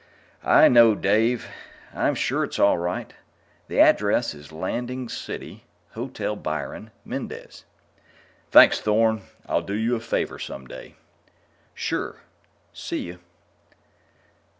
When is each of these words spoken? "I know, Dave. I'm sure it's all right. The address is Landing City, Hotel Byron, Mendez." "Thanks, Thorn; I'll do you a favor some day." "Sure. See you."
"I 0.43 0.67
know, 0.67 0.95
Dave. 0.95 1.47
I'm 1.93 2.15
sure 2.15 2.43
it's 2.43 2.57
all 2.57 2.79
right. 2.79 3.13
The 3.67 3.79
address 3.79 4.33
is 4.33 4.51
Landing 4.51 5.09
City, 5.09 5.63
Hotel 5.91 6.35
Byron, 6.35 6.89
Mendez." 7.05 7.65
"Thanks, 8.49 8.79
Thorn; 8.79 9.21
I'll 9.45 9.61
do 9.61 9.75
you 9.75 9.95
a 9.95 9.99
favor 9.99 10.39
some 10.39 10.65
day." 10.65 10.95
"Sure. 11.75 12.21
See 12.73 13.01
you." 13.01 13.19